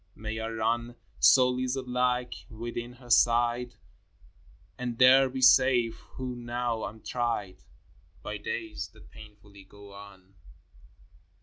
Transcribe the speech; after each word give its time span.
May 0.15 0.39
I 0.39 0.47
run 0.49 0.95
So, 1.19 1.47
lizard 1.47 1.87
like, 1.87 2.33
within 2.49 2.93
her 2.93 3.11
side, 3.11 3.75
And 4.75 4.97
there 4.97 5.29
be 5.29 5.43
safe, 5.43 5.99
who 6.17 6.35
now 6.35 6.87
am 6.87 7.03
tried 7.03 7.57
By 8.23 8.37
days 8.37 8.87
that 8.93 9.11
painfully 9.11 9.63
go 9.63 9.93
on 9.93 10.33